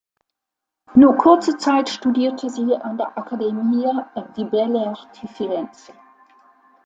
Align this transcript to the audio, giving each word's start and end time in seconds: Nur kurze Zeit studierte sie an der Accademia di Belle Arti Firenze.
Nur 0.95 1.15
kurze 1.15 1.57
Zeit 1.57 1.87
studierte 1.87 2.49
sie 2.49 2.75
an 2.75 2.97
der 2.97 3.15
Accademia 3.15 4.09
di 4.35 4.45
Belle 4.45 4.87
Arti 4.97 5.27
Firenze. 5.27 5.93